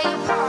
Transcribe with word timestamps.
Please 0.00 0.47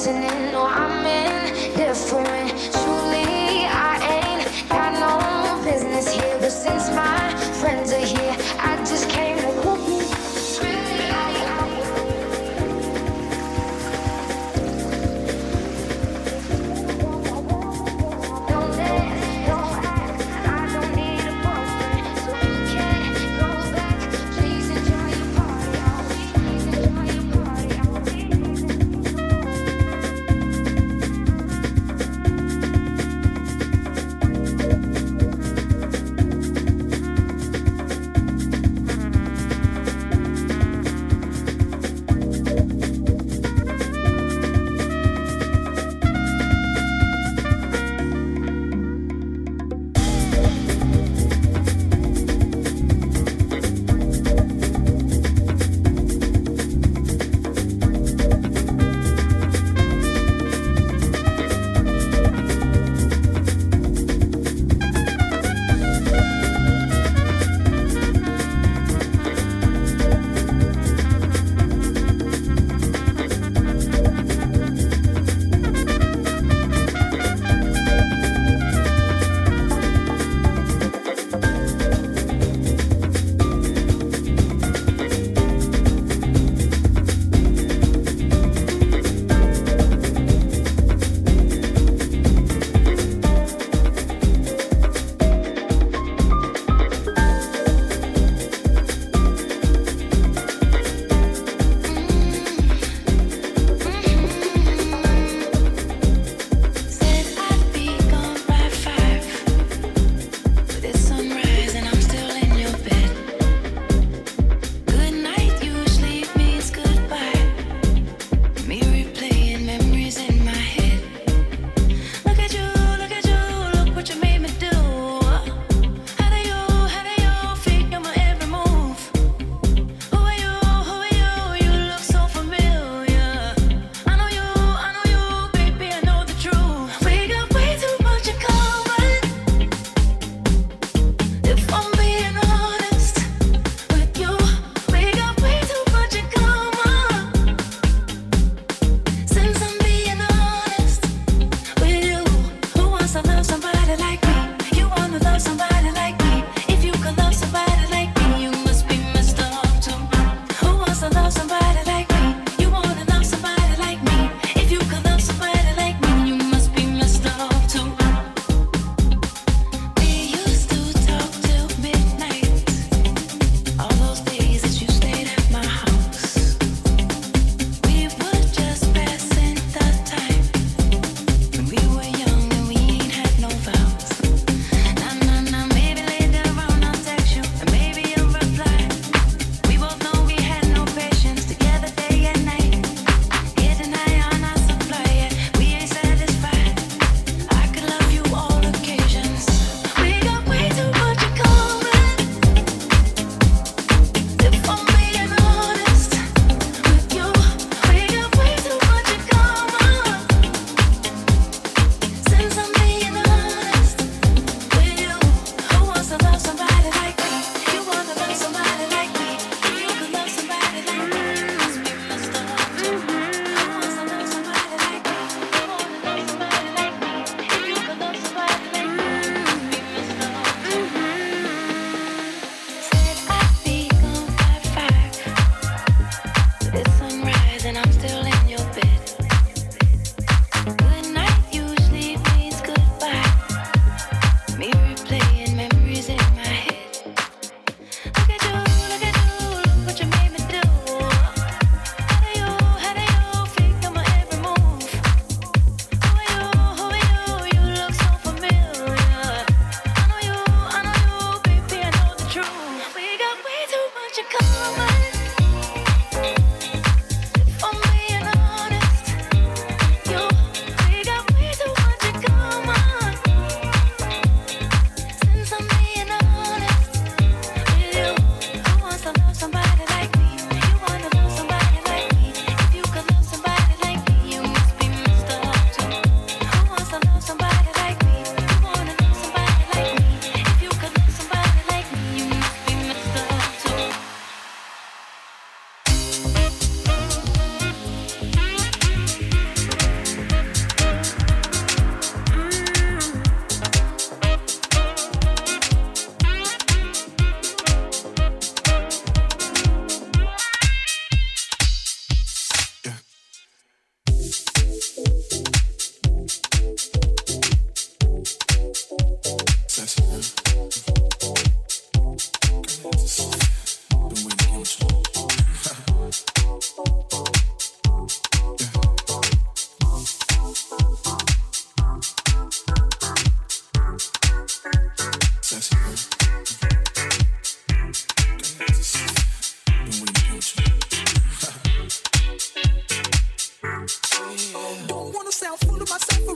listening. 0.00 0.52
No, 0.52 0.64
I'm 0.64 1.04
indifferent. 1.04 2.49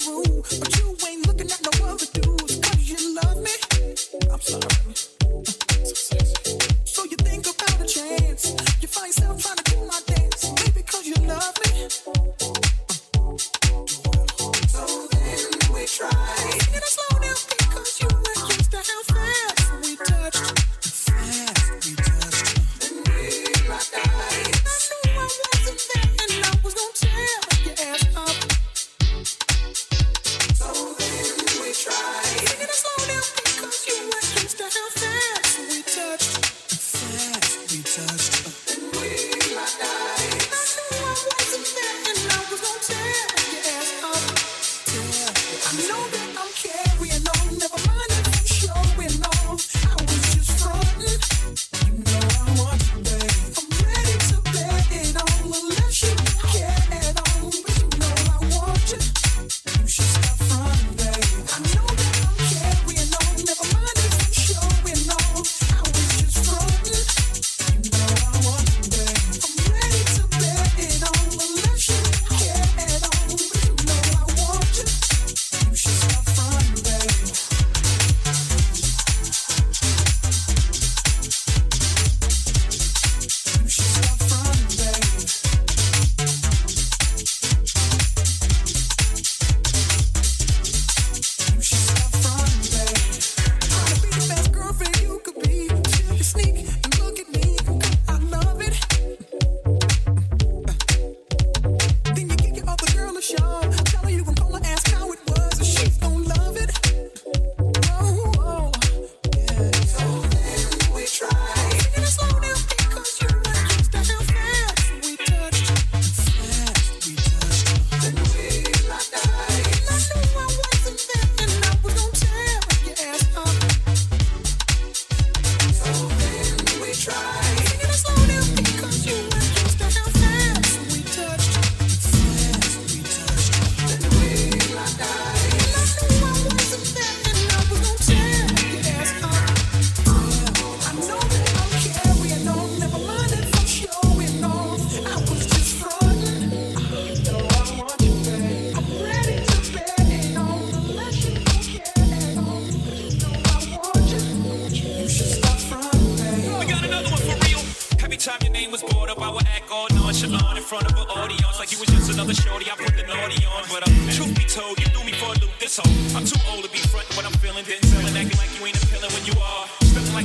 I'm 0.06 0.93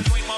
too 0.03 0.13
old 0.15 0.28